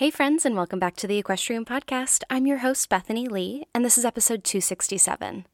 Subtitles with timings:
[0.00, 2.22] Hey, friends, and welcome back to the Equestrian Podcast.
[2.30, 5.44] I'm your host, Bethany Lee, and this is episode 267.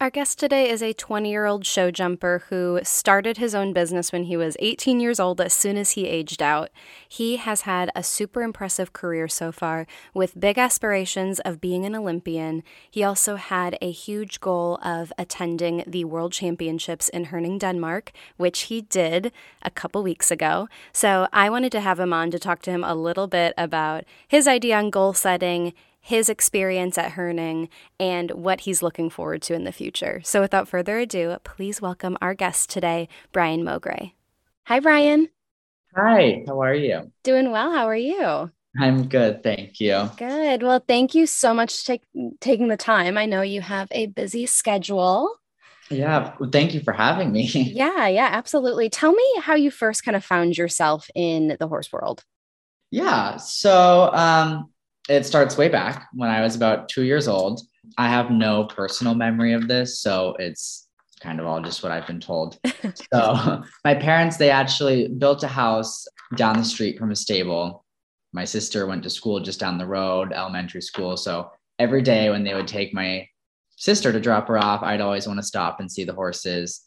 [0.00, 4.12] Our guest today is a 20 year old show jumper who started his own business
[4.12, 6.70] when he was 18 years old as soon as he aged out.
[7.08, 11.96] He has had a super impressive career so far with big aspirations of being an
[11.96, 12.62] Olympian.
[12.88, 18.60] He also had a huge goal of attending the World Championships in Herning, Denmark, which
[18.60, 20.68] he did a couple weeks ago.
[20.92, 24.04] So I wanted to have him on to talk to him a little bit about
[24.28, 29.54] his idea on goal setting, his experience at Herning, and what he's looking forward to
[29.54, 30.20] in the future.
[30.24, 34.12] So, without further ado, please welcome our guest today, Brian Moggre.
[34.66, 35.28] Hi, Brian.
[35.94, 37.10] Hi, how are you?
[37.22, 37.72] Doing well.
[37.72, 38.50] How are you?
[38.78, 40.10] I'm good, thank you.
[40.16, 40.62] Good.
[40.62, 41.96] Well, thank you so much for
[42.40, 43.18] taking the time.
[43.18, 45.34] I know you have a busy schedule.
[45.90, 47.42] Yeah, thank you for having me.
[47.46, 48.90] yeah, yeah, absolutely.
[48.90, 52.22] Tell me how you first kind of found yourself in the horse world.
[52.90, 54.70] Yeah, so um,
[55.08, 57.62] it starts way back when I was about two years old.
[57.96, 60.88] I have no personal memory of this, so it's
[61.20, 62.58] kind of all just what I've been told.
[63.12, 67.84] so my parents, they actually built a house down the street from a stable.
[68.32, 71.16] My sister went to school just down the road, elementary school.
[71.16, 73.26] So every day when they would take my
[73.76, 76.82] sister to drop her off, I'd always want to stop and see the horses.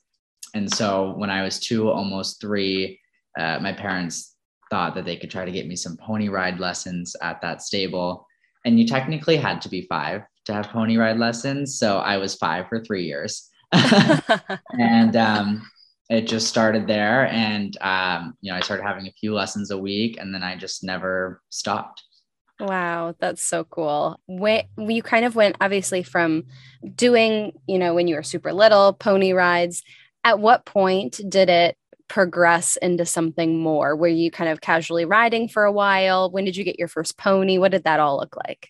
[0.54, 3.00] And so when I was two, almost three,
[3.40, 4.31] uh, my parents
[4.72, 8.26] thought that they could try to get me some pony ride lessons at that stable.
[8.66, 11.78] And you technically had to be five to have pony ride lessons.
[11.78, 13.50] So I was five for three years.
[13.72, 15.70] and um,
[16.10, 17.28] it just started there.
[17.28, 20.56] And, um, you know, I started having a few lessons a week and then I
[20.56, 22.02] just never stopped.
[22.60, 24.20] Wow, that's so cool.
[24.28, 26.46] When you kind of went obviously from
[26.96, 29.84] doing, you know, when you were super little, pony rides.
[30.24, 31.76] At what point did it
[32.12, 33.96] progress into something more?
[33.96, 36.30] Were you kind of casually riding for a while?
[36.30, 37.58] When did you get your first pony?
[37.58, 38.68] What did that all look like?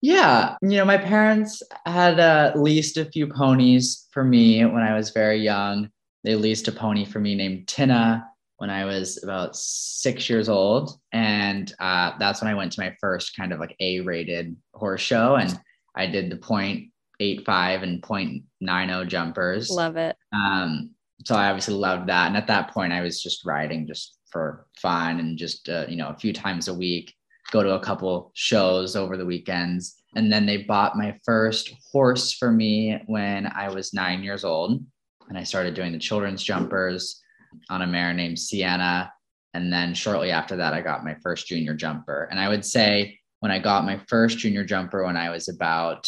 [0.00, 4.96] Yeah, you know, my parents had uh, leased a few ponies for me when I
[4.96, 5.90] was very young.
[6.24, 8.26] They leased a pony for me named Tina
[8.56, 10.98] when I was about six years old.
[11.12, 15.02] And uh, that's when I went to my first kind of like A rated horse
[15.02, 15.34] show.
[15.36, 15.60] And
[15.94, 19.68] I did the point eight five and point nine oh jumpers.
[19.68, 20.16] Love it.
[20.32, 20.90] Um,
[21.24, 22.28] so I obviously loved that.
[22.28, 25.96] And at that point, I was just riding just for fun and just uh, you
[25.96, 27.14] know a few times a week.
[27.50, 32.32] Go to a couple shows over the weekends, and then they bought my first horse
[32.34, 34.84] for me when I was nine years old,
[35.28, 37.22] and I started doing the children's jumpers
[37.70, 39.12] on a mare named Sienna.
[39.54, 42.28] And then shortly after that, I got my first junior jumper.
[42.30, 46.06] And I would say when I got my first junior jumper when I was about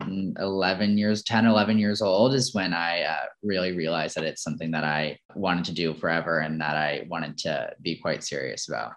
[0.00, 4.72] 11 years 10 11 years old is when i uh, really realized that it's something
[4.72, 8.92] that i wanted to do forever and that i wanted to be quite serious about.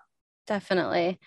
[0.48, 1.20] Definitely.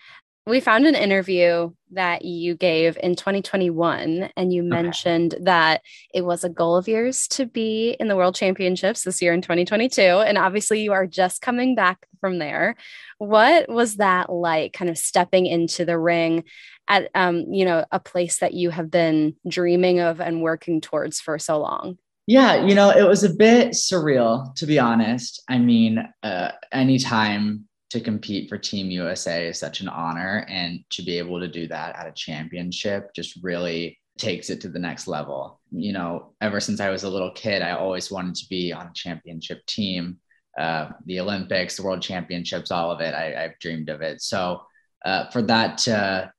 [0.46, 5.44] We found an interview that you gave in 2021 and you mentioned okay.
[5.44, 5.82] that
[6.14, 9.42] it was a goal of yours to be in the world championships this year in
[9.42, 12.76] 2022 and obviously you are just coming back from there.
[13.18, 16.44] What was that like kind of stepping into the ring
[16.88, 21.20] at um, you know a place that you have been dreaming of and working towards
[21.20, 21.98] for so long?
[22.26, 25.42] Yeah you know it was a bit surreal to be honest.
[25.48, 31.02] I mean uh, anytime to compete for team usa is such an honor and to
[31.02, 35.06] be able to do that at a championship just really takes it to the next
[35.06, 35.60] level.
[35.70, 38.86] You know ever since i was a little kid i always wanted to be on
[38.86, 40.18] a championship team
[40.58, 43.14] uh, the olympics the world championships all of it.
[43.14, 44.20] I, have dreamed of it.
[44.20, 44.62] So
[45.04, 46.32] uh, for that to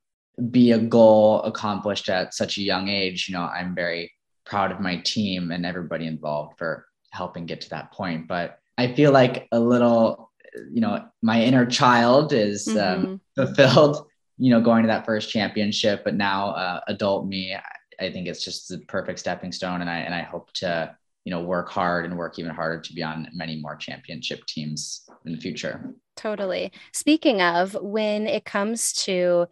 [0.52, 4.12] be a goal accomplished at such a young age, you know, I'm very
[4.46, 8.28] proud of my team and everybody involved for helping get to that point.
[8.28, 10.32] But I feel like a little,
[10.72, 13.06] you know, my inner child is um, mm-hmm.
[13.06, 14.08] um, fulfilled,
[14.38, 16.04] you know, going to that first championship.
[16.04, 17.56] But now, uh, adult me,
[18.00, 20.96] I think it's just the perfect stepping stone, and I and I hope to,
[21.26, 25.08] you know, work hard and work even harder to be on many more championship teams
[25.26, 25.94] in the future.
[26.16, 26.72] Totally.
[26.94, 29.48] Speaking of, when it comes to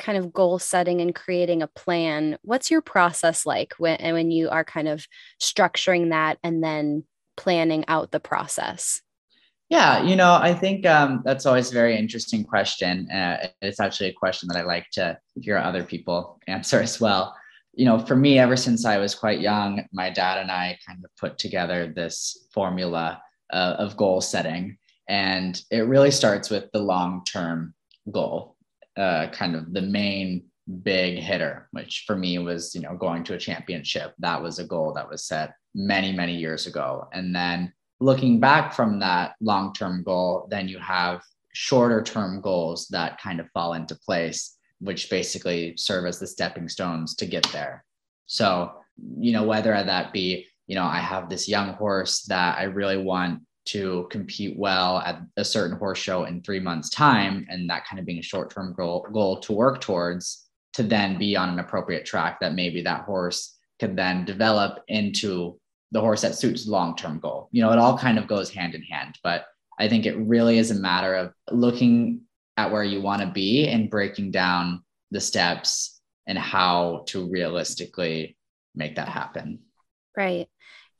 [0.00, 4.48] kind of goal setting and creating a plan what's your process like when when you
[4.48, 5.06] are kind of
[5.40, 7.04] structuring that and then
[7.36, 9.00] planning out the process
[9.68, 14.08] yeah you know i think um, that's always a very interesting question uh, it's actually
[14.08, 17.34] a question that i like to hear other people answer as well
[17.72, 21.02] you know, for me, ever since I was quite young, my dad and I kind
[21.04, 24.76] of put together this formula uh, of goal setting.
[25.08, 27.74] And it really starts with the long term
[28.10, 28.56] goal,
[28.96, 30.44] uh, kind of the main
[30.82, 34.14] big hitter, which for me was, you know, going to a championship.
[34.18, 37.08] That was a goal that was set many, many years ago.
[37.12, 41.22] And then looking back from that long term goal, then you have
[41.52, 46.68] shorter term goals that kind of fall into place, which basically serve as the stepping
[46.68, 47.84] stones to get there.
[48.26, 48.72] So,
[49.18, 52.98] you know, whether that be, you know, I have this young horse that I really
[52.98, 57.86] want to compete well at a certain horse show in three months' time, and that
[57.86, 61.48] kind of being a short term goal, goal to work towards to then be on
[61.48, 65.58] an appropriate track that maybe that horse could then develop into
[65.92, 67.48] the horse that suits long term goal.
[67.52, 69.46] You know, it all kind of goes hand in hand, but
[69.78, 72.22] I think it really is a matter of looking
[72.56, 78.36] at where you want to be and breaking down the steps and how to realistically
[78.74, 79.60] make that happen.
[80.16, 80.48] Right.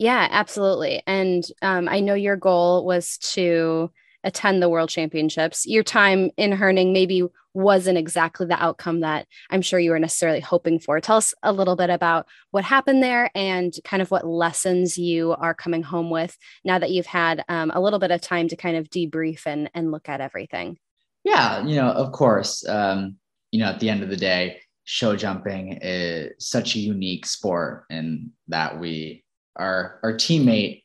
[0.01, 1.03] Yeah, absolutely.
[1.07, 3.91] And um, I know your goal was to
[4.25, 5.67] attend the world championships.
[5.67, 10.41] Your time in Herning maybe wasn't exactly the outcome that I'm sure you were necessarily
[10.41, 11.03] hoping for.
[11.03, 15.33] Tell us a little bit about what happened there and kind of what lessons you
[15.33, 18.57] are coming home with now that you've had um, a little bit of time to
[18.57, 20.79] kind of debrief and, and look at everything.
[21.25, 23.17] Yeah, you know, of course, um,
[23.51, 27.85] you know, at the end of the day, show jumping is such a unique sport
[27.91, 29.25] in that we,
[29.61, 30.83] our, our teammate,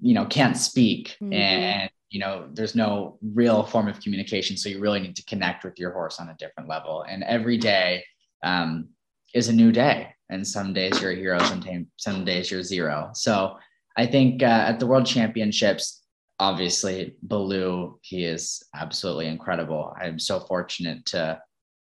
[0.00, 1.32] you know, can't speak mm-hmm.
[1.32, 4.56] and you know there's no real form of communication.
[4.56, 7.04] So you really need to connect with your horse on a different level.
[7.08, 8.04] And every day
[8.42, 8.88] um,
[9.34, 10.14] is a new day.
[10.30, 11.62] And some days you're a hero some,
[11.96, 13.10] some days you're zero.
[13.14, 13.56] So
[13.98, 16.02] i think uh, at the world championships
[16.38, 19.94] obviously Balou he is absolutely incredible.
[19.98, 21.40] I'm so fortunate to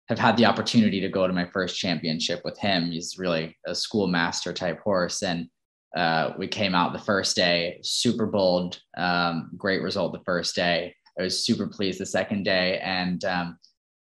[0.09, 2.91] have had the opportunity to go to my first championship with him.
[2.91, 5.23] He's really a schoolmaster type horse.
[5.23, 5.49] And
[5.95, 10.95] uh, we came out the first day, super bold, um, great result the first day.
[11.19, 13.59] I was super pleased the second day, and um,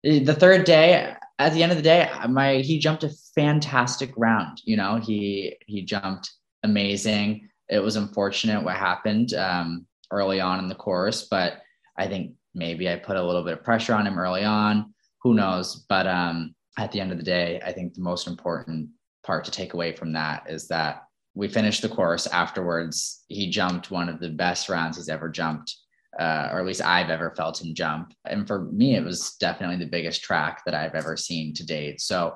[0.03, 1.15] the third day.
[1.39, 4.61] At the end of the day, my he jumped a fantastic round.
[4.63, 6.29] You know, he he jumped
[6.61, 7.49] amazing.
[7.67, 11.61] It was unfortunate what happened um, early on in the course, but
[11.97, 14.93] I think maybe I put a little bit of pressure on him early on.
[15.23, 15.85] Who knows?
[15.89, 18.89] But um, at the end of the day, I think the most important
[19.23, 23.23] part to take away from that is that we finished the course afterwards.
[23.27, 25.75] He jumped one of the best rounds he's ever jumped,
[26.19, 28.13] uh, or at least I've ever felt him jump.
[28.25, 32.01] And for me, it was definitely the biggest track that I've ever seen to date.
[32.01, 32.35] So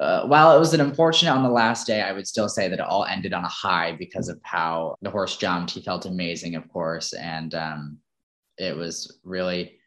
[0.00, 2.80] uh, while it was an unfortunate on the last day, I would still say that
[2.80, 5.70] it all ended on a high because of how the horse jumped.
[5.70, 7.98] He felt amazing, of course, and um,
[8.58, 9.78] it was really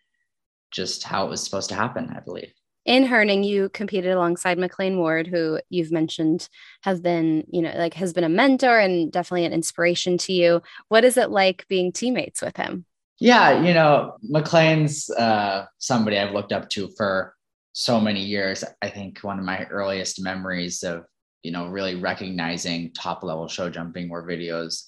[0.71, 2.53] just how it was supposed to happen, I believe
[2.85, 6.47] in Herning, you competed alongside McLain Ward, who you've mentioned
[6.83, 10.61] has been, you know, like has been a mentor and definitely an inspiration to you.
[10.89, 12.85] What is it like being teammates with him?
[13.19, 17.33] Yeah, you know, McLain's uh, somebody I've looked up to for
[17.73, 18.63] so many years.
[18.81, 21.05] I think one of my earliest memories of,
[21.41, 24.83] you know, really recognizing top level show jumping were videos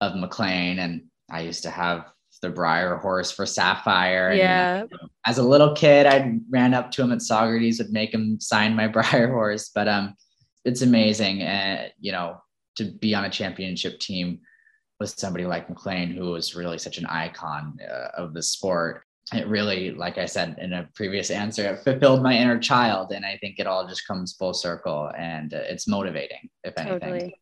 [0.00, 0.78] of McLain.
[0.78, 2.06] And I used to have
[2.40, 4.30] the Breyer horse for Sapphire.
[4.30, 4.82] And, yeah.
[4.82, 8.12] You know, as a little kid, I ran up to him at Saugerties, would make
[8.12, 9.70] him sign my Breyer horse.
[9.74, 10.14] But um,
[10.64, 12.40] it's amazing, and uh, you know,
[12.76, 14.40] to be on a championship team
[14.98, 19.02] with somebody like McLain, who was really such an icon uh, of the sport.
[19.32, 23.24] It really, like I said in a previous answer, it fulfilled my inner child, and
[23.24, 27.32] I think it all just comes full circle, and uh, it's motivating, if anything.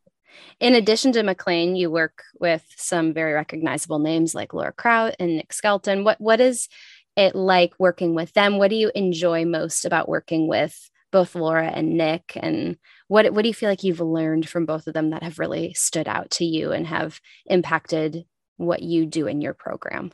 [0.61, 5.37] In addition to McLain, you work with some very recognizable names like Laura Kraut and
[5.37, 6.05] Nick Skelton.
[6.05, 6.69] What what is
[7.17, 8.59] it like working with them?
[8.59, 12.33] What do you enjoy most about working with both Laura and Nick?
[12.37, 12.77] And
[13.09, 15.75] what what do you feel like you've learned from both of them that have really
[15.75, 18.25] stood out to you and have impacted
[18.57, 20.13] what you do in your program?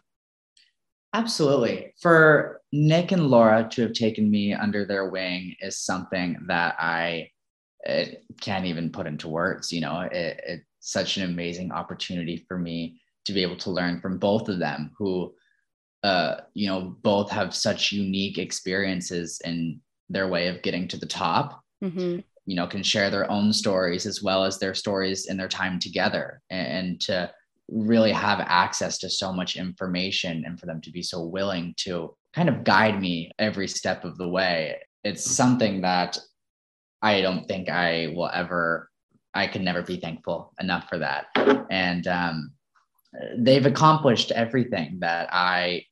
[1.13, 1.93] Absolutely.
[2.01, 7.31] For Nick and Laura to have taken me under their wing is something that I
[7.85, 9.73] it can't even put into words.
[9.73, 14.01] You know, it, it's such an amazing opportunity for me to be able to learn
[14.01, 15.35] from both of them, who,
[16.03, 21.07] uh, you know, both have such unique experiences in their way of getting to the
[21.07, 21.63] top.
[21.85, 22.21] Mm-hmm.
[22.47, 25.79] You know, can share their own stories as well as their stories in their time
[25.79, 27.31] together, and, and to
[27.69, 32.17] really have access to so much information, and for them to be so willing to
[32.35, 34.77] kind of guide me every step of the way.
[35.05, 36.19] It's something that
[37.03, 38.91] I don't think I will ever,
[39.35, 41.27] I can never be thankful enough for that.
[41.71, 42.53] And um,
[43.39, 45.85] they've accomplished everything that I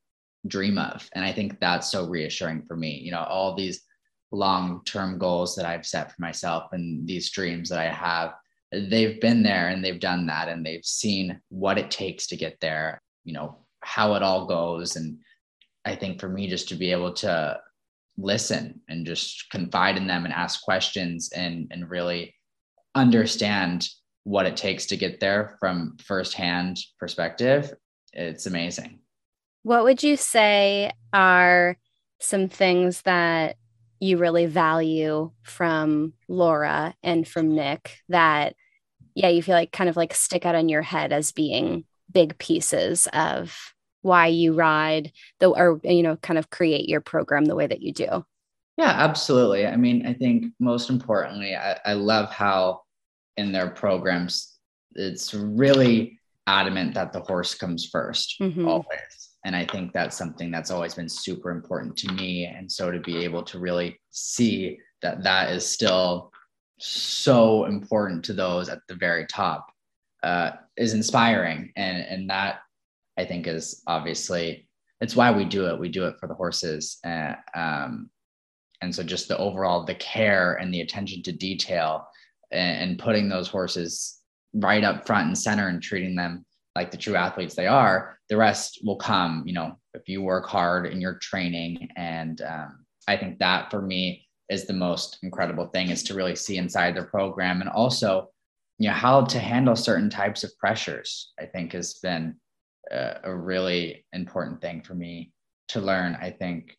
[0.46, 1.08] dream of.
[1.14, 2.98] And I think that's so reassuring for me.
[2.98, 3.82] You know, all these
[4.30, 8.34] long term goals that I've set for myself and these dreams that I have,
[8.72, 12.58] they've been there and they've done that and they've seen what it takes to get
[12.60, 14.96] there, you know, how it all goes.
[14.96, 15.18] And
[15.84, 17.60] I think for me, just to be able to
[18.18, 22.34] listen and just confide in them and ask questions and, and really
[22.94, 23.88] understand
[24.24, 27.72] what it takes to get there from firsthand perspective,
[28.12, 28.98] it's amazing.
[29.62, 31.78] What would you say are
[32.20, 33.56] some things that
[34.00, 38.54] you really value from Laura and from Nick that,
[39.14, 42.36] yeah, you feel like kind of like stick out in your head as being big
[42.38, 43.74] pieces of
[44.08, 47.82] why you ride the or you know kind of create your program the way that
[47.82, 48.24] you do
[48.76, 52.82] yeah absolutely i mean i think most importantly i, I love how
[53.36, 54.58] in their programs
[54.94, 58.66] it's really adamant that the horse comes 1st mm-hmm.
[58.66, 62.44] always and I think that's something that's always been super important to me.
[62.46, 66.32] And so to be able to really see that that is still
[66.78, 69.66] so important to those at the very top
[70.22, 71.72] uh, is inspiring.
[71.76, 72.58] And, and that
[73.18, 74.68] I think is obviously,
[75.00, 75.78] it's why we do it.
[75.78, 76.98] We do it for the horses.
[77.04, 78.10] Uh, um,
[78.80, 82.06] and so just the overall, the care and the attention to detail
[82.52, 84.20] and, and putting those horses
[84.54, 86.44] right up front and center and treating them
[86.76, 90.46] like the true athletes they are, the rest will come, you know, if you work
[90.46, 91.88] hard in your training.
[91.96, 96.36] And um, I think that for me is the most incredible thing is to really
[96.36, 98.28] see inside their program and also,
[98.78, 102.36] you know, how to handle certain types of pressures, I think has been
[102.90, 105.32] a, really important thing for me
[105.68, 106.16] to learn.
[106.20, 106.76] I think,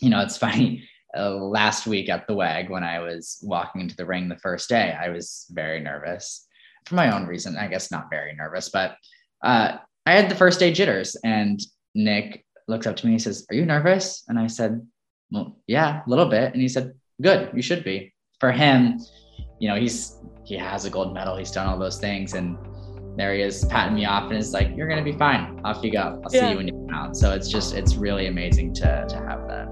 [0.00, 0.88] you know, it's funny.
[1.14, 4.70] Uh, last week at the WEG, when I was walking into the ring the first
[4.70, 6.46] day, I was very nervous
[6.86, 7.56] for my own reason.
[7.58, 8.96] I guess not very nervous, but
[9.44, 11.16] uh, I had the first day jitters.
[11.22, 11.60] And
[11.94, 14.24] Nick looks up to me and says, Are you nervous?
[14.28, 14.86] And I said,
[15.30, 16.52] Well, yeah, a little bit.
[16.52, 18.14] And he said, Good, you should be.
[18.40, 18.98] For him,
[19.60, 22.34] you know, he's he has a gold medal, he's done all those things.
[22.34, 22.56] And
[23.16, 25.60] there he is patting me off and is like, You're gonna be fine.
[25.64, 26.20] Off you go.
[26.24, 26.40] I'll yeah.
[26.40, 27.16] see you when you come out.
[27.16, 29.68] So it's just it's really amazing to to have that.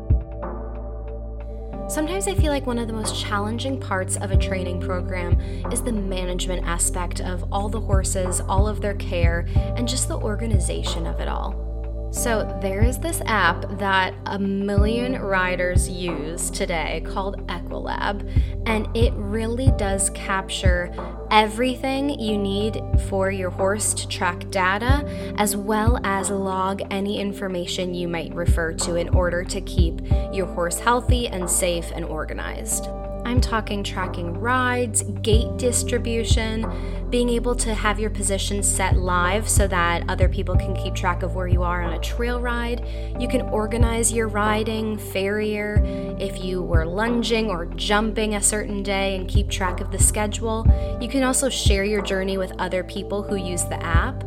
[1.91, 5.41] Sometimes I feel like one of the most challenging parts of a training program
[5.73, 10.17] is the management aspect of all the horses, all of their care, and just the
[10.17, 11.70] organization of it all.
[12.13, 18.29] So, there is this app that a million riders use today called Equilab,
[18.67, 20.93] and it really does capture
[21.31, 25.05] everything you need for your horse to track data,
[25.39, 30.01] as well as log any information you might refer to in order to keep
[30.33, 32.87] your horse healthy and safe and organized.
[33.31, 36.67] I'm talking tracking rides, gait distribution,
[37.11, 41.23] being able to have your position set live so that other people can keep track
[41.23, 42.85] of where you are on a trail ride.
[43.21, 45.81] You can organize your riding, farrier,
[46.19, 50.67] if you were lunging or jumping a certain day and keep track of the schedule.
[51.01, 54.25] You can also share your journey with other people who use the app.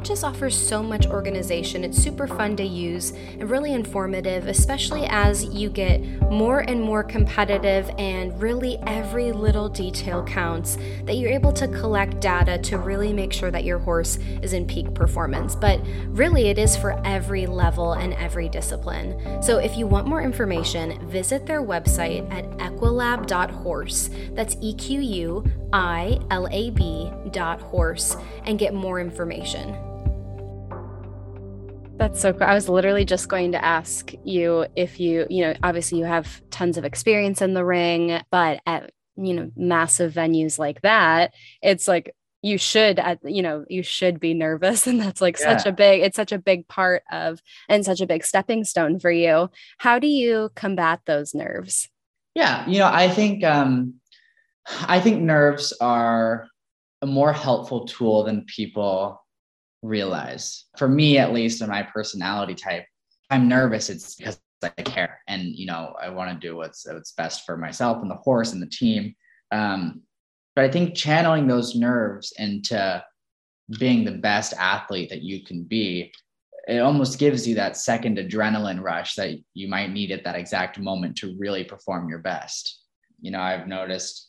[0.00, 1.84] It just offers so much organization.
[1.84, 7.04] It's super fun to use and really informative, especially as you get more and more
[7.04, 10.78] competitive and really every little detail counts.
[11.04, 14.66] That you're able to collect data to really make sure that your horse is in
[14.66, 15.54] peak performance.
[15.54, 19.42] But really, it is for every level and every discipline.
[19.42, 24.08] So if you want more information, visit their website at equilab.horse.
[24.32, 28.16] That's E Q U I L A B dot horse
[28.46, 29.89] and get more information.
[32.00, 32.44] That's so cool.
[32.44, 36.40] I was literally just going to ask you if you, you know, obviously you have
[36.48, 41.86] tons of experience in the ring, but at, you know, massive venues like that, it's
[41.86, 45.58] like you should at you know you should be nervous and that's like yeah.
[45.58, 48.98] such a big it's such a big part of and such a big stepping stone
[48.98, 51.90] for you how do you combat those nerves
[52.34, 53.92] yeah you know i think um
[54.88, 56.48] i think nerves are
[57.02, 59.19] a more helpful tool than people
[59.82, 60.64] realize.
[60.76, 62.84] For me, at least, in my personality type,
[63.30, 63.90] I'm nervous.
[63.90, 67.56] It's because I care, and you know, I want to do what's what's best for
[67.56, 69.14] myself and the horse and the team.
[69.50, 70.02] Um,
[70.54, 73.02] but I think channeling those nerves into
[73.78, 76.12] being the best athlete that you can be,
[76.68, 80.78] it almost gives you that second adrenaline rush that you might need at that exact
[80.78, 82.82] moment to really perform your best.
[83.20, 84.28] You know, I've noticed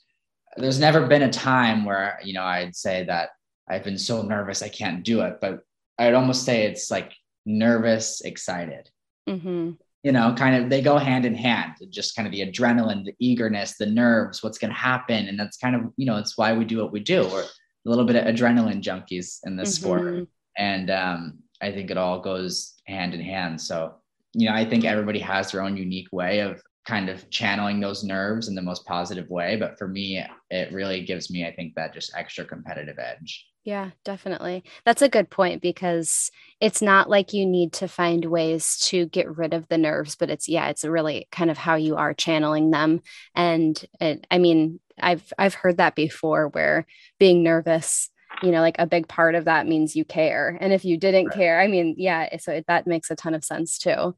[0.57, 3.29] there's never been a time where you know I'd say that
[3.71, 5.39] I've been so nervous I can't do it.
[5.39, 5.61] But
[5.97, 7.13] I'd almost say it's like
[7.45, 8.89] nervous, excited.
[9.27, 9.71] Mm-hmm.
[10.03, 11.75] You know, kind of they go hand in hand.
[11.89, 15.57] Just kind of the adrenaline, the eagerness, the nerves, what's going to happen, and that's
[15.57, 17.27] kind of you know it's why we do what we do.
[17.27, 19.83] We're a little bit of adrenaline junkies in this mm-hmm.
[19.83, 23.61] sport, and um, I think it all goes hand in hand.
[23.61, 23.95] So
[24.33, 28.03] you know, I think everybody has their own unique way of kind of channeling those
[28.03, 29.55] nerves in the most positive way.
[29.55, 33.50] But for me, it really gives me, I think, that just extra competitive edge.
[33.63, 34.63] Yeah, definitely.
[34.85, 39.37] That's a good point because it's not like you need to find ways to get
[39.37, 42.71] rid of the nerves, but it's yeah, it's really kind of how you are channeling
[42.71, 43.01] them.
[43.35, 46.87] And it, I mean, I've I've heard that before where
[47.19, 48.09] being nervous,
[48.41, 50.57] you know, like a big part of that means you care.
[50.59, 51.35] And if you didn't right.
[51.35, 54.15] care, I mean, yeah, so it, that makes a ton of sense too.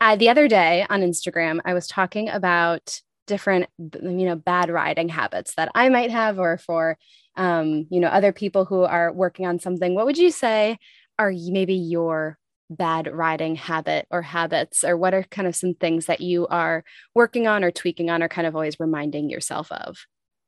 [0.00, 5.08] Uh, the other day on Instagram, I was talking about different you know bad riding
[5.08, 6.96] habits that I might have or for
[7.36, 10.78] um, you know other people who are working on something what would you say
[11.18, 12.38] are maybe your
[12.68, 16.82] bad riding habit or habits or what are kind of some things that you are
[17.14, 19.96] working on or tweaking on or kind of always reminding yourself of?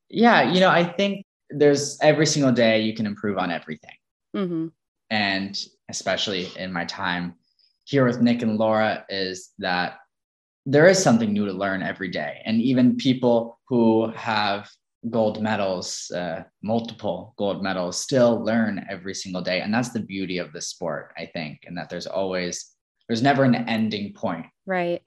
[0.09, 3.95] Yeah you know i think there's every single day you can improve on everything.
[4.35, 4.67] Mm-hmm.
[5.09, 7.33] and especially in my time
[7.85, 9.97] here with nick and laura is that
[10.69, 12.41] there is something new to learn every day.
[12.45, 14.69] And even people who have
[15.09, 19.61] gold medals, uh, multiple gold medals, still learn every single day.
[19.61, 22.75] And that's the beauty of the sport, I think, and that there's always,
[23.07, 24.45] there's never an ending point.
[24.65, 25.01] Right.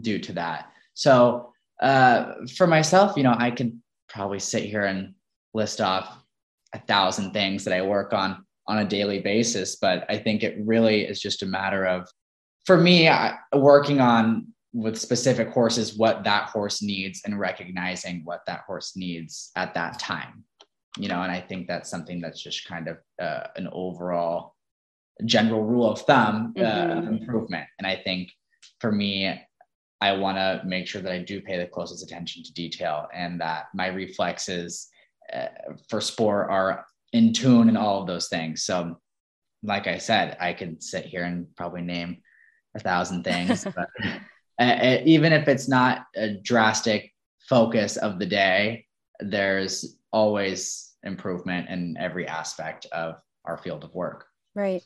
[0.00, 0.70] Due to that.
[0.94, 5.14] So uh, for myself, you know, I can probably sit here and
[5.54, 6.22] list off
[6.74, 10.58] a thousand things that I work on on a daily basis, but I think it
[10.60, 12.08] really is just a matter of,
[12.64, 18.42] for me, I, working on with specific horses what that horse needs and recognizing what
[18.46, 20.44] that horse needs at that time.
[20.98, 24.54] You know and i think that's something that's just kind of uh, an overall
[25.24, 27.08] general rule of thumb uh, mm-hmm.
[27.08, 27.66] improvement.
[27.78, 28.30] And i think
[28.80, 29.38] for me
[30.00, 33.40] i want to make sure that i do pay the closest attention to detail and
[33.40, 34.88] that my reflexes
[35.32, 35.48] uh,
[35.88, 38.64] for sport are in tune and all of those things.
[38.64, 38.98] So
[39.62, 42.18] like i said i could sit here and probably name
[42.74, 43.88] a thousand things but
[44.58, 47.12] uh, even if it's not a drastic
[47.48, 48.86] focus of the day,
[49.20, 54.26] there's always improvement in every aspect of our field of work.
[54.54, 54.82] Right.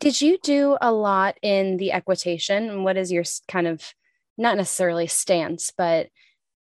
[0.00, 2.82] Did you do a lot in the equitation?
[2.82, 3.94] What is your kind of
[4.36, 6.08] not necessarily stance, but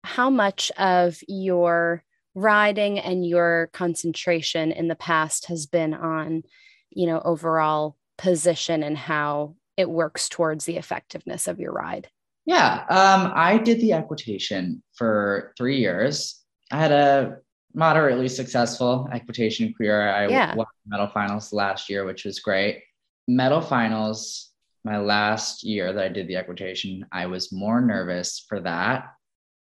[0.04, 2.02] how much of your
[2.34, 6.44] riding and your concentration in the past has been on,
[6.90, 12.08] you know, overall position and how it works towards the effectiveness of your ride?
[12.48, 16.42] Yeah, um, I did the equitation for three years.
[16.72, 17.36] I had a
[17.74, 20.08] moderately successful equitation career.
[20.08, 20.54] I yeah.
[20.54, 22.84] won medal finals last year, which was great.
[23.28, 24.48] Medal finals,
[24.82, 29.12] my last year that I did the equitation, I was more nervous for that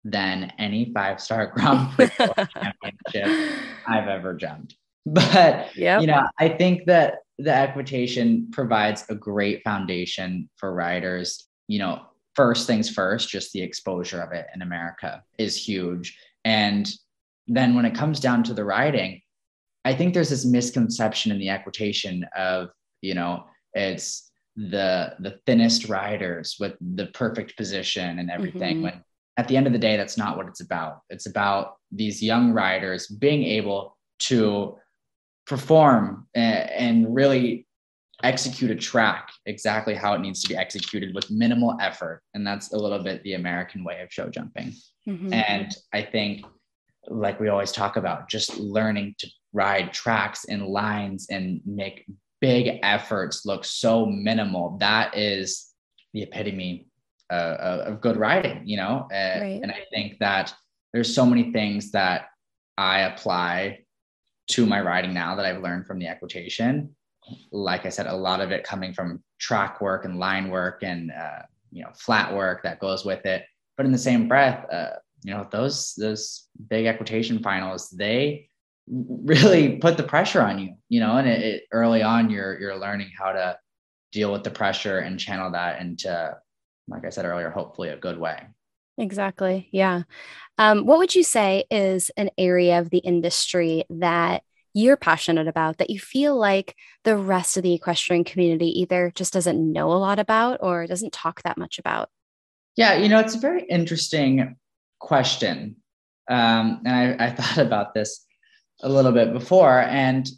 [0.05, 4.77] than any five star Grand Prix championship I've ever jumped.
[5.05, 6.01] But yep.
[6.01, 11.45] you know, I think that the equitation provides a great foundation for riders.
[11.67, 12.03] You know,
[12.39, 16.17] first things first, just the exposure of it in America is huge.
[16.45, 16.89] And
[17.49, 19.21] then when it comes down to the riding,
[19.85, 22.69] I think there's this misconception in the equitation of,
[23.03, 28.77] you know, it's the the thinnest riders with the perfect position and everything.
[28.77, 28.85] Mm-hmm.
[28.85, 29.05] When
[29.37, 31.01] at the end of the day, that's not what it's about.
[31.11, 33.97] It's about these young riders being able
[34.31, 34.77] to
[35.45, 37.68] perform and, and really
[38.23, 42.23] execute a track exactly how it needs to be executed with minimal effort.
[42.35, 44.73] And that's a little bit the American way of show jumping.
[45.09, 45.33] Mm-hmm.
[45.33, 46.45] And I think,
[47.07, 52.05] like we always talk about, just learning to ride tracks and lines and make
[52.41, 54.77] big efforts look so minimal.
[54.79, 55.73] That is
[56.13, 56.89] the epitome
[57.31, 59.07] uh, of good riding, you know?
[59.13, 59.61] Uh, right.
[59.63, 60.53] And I think that
[60.93, 62.27] there's so many things that
[62.77, 63.81] I apply
[64.49, 66.95] to my riding now that I've learned from the equitation
[67.51, 71.11] like I said, a lot of it coming from track work and line work and
[71.11, 73.45] uh, you know flat work that goes with it.
[73.77, 78.49] But in the same breath, uh, you know those those big equitation finals they
[78.89, 80.75] really put the pressure on you.
[80.89, 83.59] You know, and it, it, early on you're you're learning how to
[84.13, 86.37] deal with the pressure and channel that into,
[86.89, 88.47] like I said earlier, hopefully a good way.
[88.97, 89.69] Exactly.
[89.71, 90.03] Yeah.
[90.57, 94.43] Um, what would you say is an area of the industry that
[94.79, 99.33] you're passionate about that you feel like the rest of the equestrian community either just
[99.33, 102.11] doesn't know a lot about or doesn't talk that much about?
[102.77, 104.57] Yeah, you know, it's a very interesting
[105.01, 105.77] question.
[106.31, 108.25] Um, and I, I thought about this
[108.83, 109.81] a little bit before.
[109.81, 110.29] And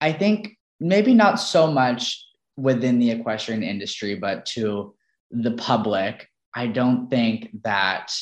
[0.00, 2.24] I think maybe not so much
[2.56, 4.94] within the equestrian industry, but to
[5.30, 8.12] the public, I don't think that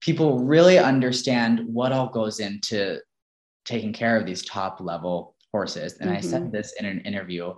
[0.00, 3.00] people really understand what all goes into
[3.64, 5.94] taking care of these top level horses.
[5.98, 6.18] And mm-hmm.
[6.18, 6.50] I said mm-hmm.
[6.50, 7.54] this in an interview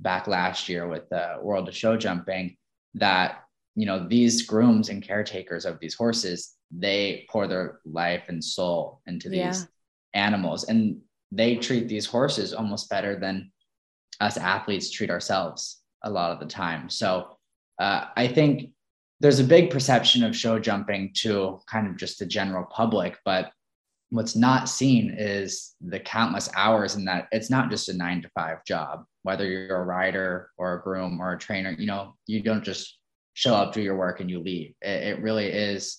[0.00, 2.56] back last year with the World of Show Jumping
[2.94, 3.44] that
[3.74, 9.00] you know, these grooms and caretakers of these horses, they pour their life and soul
[9.06, 9.64] into these yeah.
[10.14, 11.00] animals and
[11.32, 13.50] they treat these horses almost better than
[14.20, 16.90] us athletes treat ourselves a lot of the time.
[16.90, 17.38] So
[17.78, 18.70] uh, I think
[19.20, 23.52] there's a big perception of show jumping to kind of just the general public, but
[24.10, 28.28] what's not seen is the countless hours in that it's not just a nine to
[28.34, 32.42] five job whether you're a rider or a groom or a trainer you know you
[32.42, 33.00] don't just
[33.40, 34.74] show up do your work and you leave.
[34.82, 35.98] It, it really is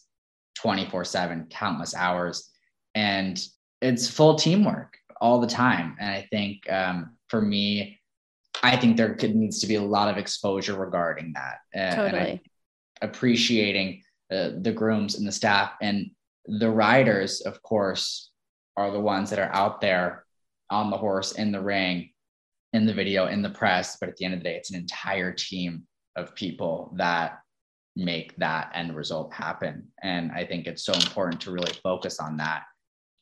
[0.56, 2.50] 24 7 countless hours.
[2.94, 3.40] And
[3.82, 5.96] it's full teamwork all the time.
[6.00, 8.00] And i think um, for me
[8.64, 11.58] i think there could, needs to be a lot of exposure regarding that.
[11.76, 12.44] Uh, totally.
[13.02, 15.72] appreciating uh, the grooms and the staff.
[15.82, 16.12] And
[16.46, 18.32] the riders, of course,
[18.78, 20.26] are the ones that are out there
[20.70, 22.12] on the horse, in the ring,
[22.74, 23.98] in the video, in the press.
[24.00, 25.84] But at the end of the day, it's an entire team
[26.16, 27.40] of people that
[27.96, 29.88] make that end result happen.
[30.02, 32.64] And I think it's so important to really focus on that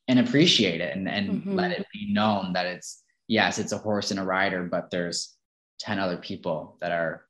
[0.08, 1.56] and appreciate it and, and mm-hmm.
[1.56, 5.36] let it be known that it's, yes, it's a horse and a rider, but there's
[5.80, 7.26] 10 other people that are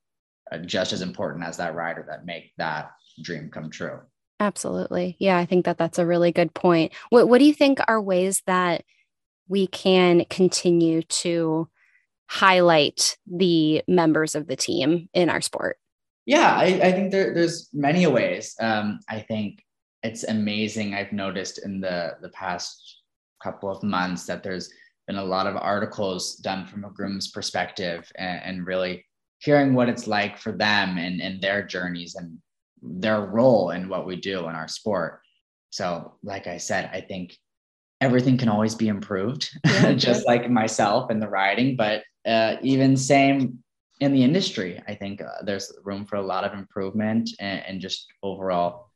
[0.52, 4.00] uh, just as important as that rider that make that dream come true.
[4.40, 5.18] Absolutely.
[5.20, 6.94] Yeah, I think that that's a really good point.
[7.10, 8.84] What what do you think are ways that
[9.48, 11.68] we can continue to
[12.28, 15.78] highlight the members of the team in our sport?
[16.26, 18.56] Yeah, I, I think there, there's many ways.
[18.62, 19.64] Um, I think
[20.04, 20.94] it's amazing.
[20.94, 23.02] I've noticed in the the past
[23.44, 24.70] couple of months that there's
[25.08, 29.06] been a lot of articles done from a groom's perspective and, and really
[29.40, 32.38] hearing what it's like for them and, and their journeys and
[32.82, 35.22] their role in what we do in our sport.
[35.70, 37.38] So, like I said, I think
[38.02, 41.76] everything can always be improved, yeah, just like myself and the riding.
[41.76, 43.60] But uh, even same
[44.00, 47.82] in the industry, I think uh, there's room for a lot of improvement and, and
[47.82, 48.90] just overall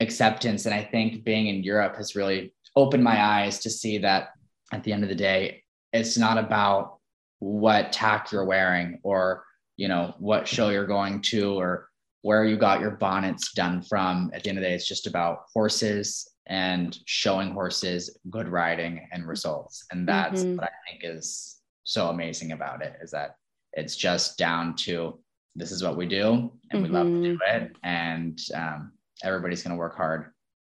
[0.00, 0.66] acceptance.
[0.66, 4.30] And I think being in Europe has really opened my eyes to see that
[4.72, 6.98] at the end of the day, it's not about
[7.38, 9.44] what tack you're wearing or
[9.76, 11.88] you know what show you're going to or
[12.24, 14.30] where you got your bonnets done from.
[14.32, 19.06] At the end of the day, it's just about horses and showing horses good riding
[19.12, 19.84] and results.
[19.90, 20.56] And that's mm-hmm.
[20.56, 23.36] what I think is so amazing about it is that
[23.74, 25.20] it's just down to
[25.54, 26.82] this is what we do and mm-hmm.
[26.82, 27.62] we love to do mm-hmm.
[27.62, 27.76] it.
[27.82, 30.32] And um, everybody's going to work hard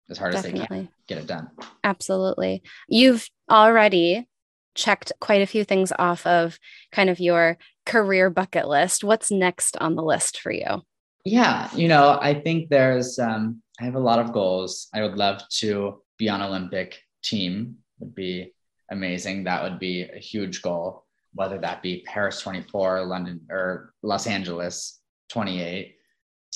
[0.08, 0.60] as hard Definitely.
[0.60, 1.50] as they can get it done.
[1.82, 2.62] Absolutely.
[2.88, 4.28] You've already
[4.76, 6.60] checked quite a few things off of
[6.92, 9.02] kind of your career bucket list.
[9.02, 10.82] What's next on the list for you?
[11.24, 14.88] Yeah, you know, I think there's um, I have a lot of goals.
[14.94, 17.76] I would love to be on Olympic team.
[17.98, 18.54] Would be
[18.90, 19.44] amazing.
[19.44, 21.04] That would be a huge goal.
[21.34, 25.94] Whether that be Paris 24, London, or Los Angeles 28,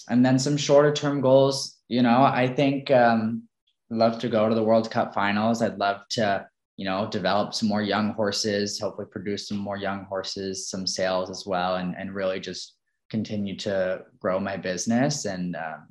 [0.09, 1.79] and then some shorter term goals.
[1.88, 3.44] You know, I think um,
[3.90, 5.62] love to go to the World Cup finals.
[5.62, 6.46] I'd love to,
[6.77, 8.81] you know, develop some more young horses.
[8.81, 12.74] Hopefully, produce some more young horses, some sales as well, and and really just
[13.11, 15.87] continue to grow my business and um,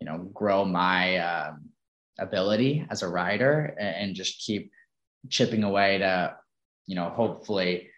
[0.00, 1.68] you know grow my um,
[2.18, 4.70] ability as a rider and, and just keep
[5.28, 6.34] chipping away to
[6.86, 7.88] you know hopefully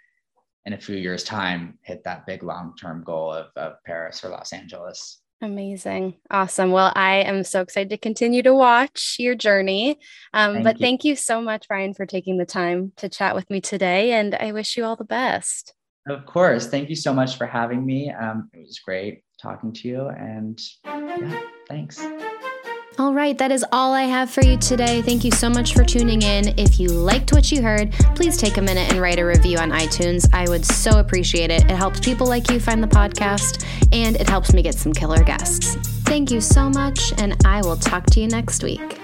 [0.64, 4.52] in a few years time hit that big long-term goal of, of paris or los
[4.52, 6.14] angeles Amazing.
[6.30, 6.70] Awesome.
[6.70, 9.98] Well, I am so excited to continue to watch your journey.
[10.32, 10.84] Um, thank but you.
[10.84, 14.12] thank you so much, Brian, for taking the time to chat with me today.
[14.12, 15.74] And I wish you all the best.
[16.08, 16.66] Of course.
[16.66, 18.10] Thank you so much for having me.
[18.10, 20.08] Um, it was great talking to you.
[20.08, 22.04] And yeah, thanks.
[22.98, 25.00] All right, that is all I have for you today.
[25.00, 26.58] Thank you so much for tuning in.
[26.58, 29.70] If you liked what you heard, please take a minute and write a review on
[29.70, 30.28] iTunes.
[30.34, 31.62] I would so appreciate it.
[31.64, 35.22] It helps people like you find the podcast and it helps me get some killer
[35.24, 35.76] guests.
[36.04, 39.01] Thank you so much, and I will talk to you next week.